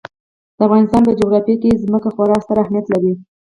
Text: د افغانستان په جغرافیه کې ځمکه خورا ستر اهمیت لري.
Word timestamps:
د 0.57 0.59
افغانستان 0.67 1.01
په 1.05 1.11
جغرافیه 1.19 1.55
کې 1.61 1.79
ځمکه 1.83 2.09
خورا 2.13 2.37
ستر 2.43 2.57
اهمیت 2.63 2.85
لري. 2.89 3.13